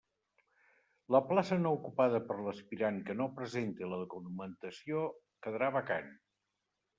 [1.15, 5.05] La plaça no ocupada per l'aspirant que no presente la documentació
[5.47, 6.11] quedarà vacant.